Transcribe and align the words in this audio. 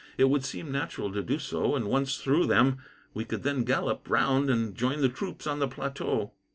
It 0.17 0.31
would 0.31 0.43
seem 0.43 0.71
natural 0.71 1.11
to 1.13 1.21
do 1.21 1.37
so, 1.37 1.75
and 1.75 1.85
once 1.85 2.17
through 2.17 2.47
them, 2.47 2.79
we 3.13 3.23
could 3.23 3.43
then 3.43 3.63
gallop 3.63 4.09
round 4.09 4.49
and 4.49 4.73
join 4.75 5.01
the 5.01 5.09
troops 5.09 5.45
on 5.45 5.59
the 5.59 5.67
plateau." 5.67 6.31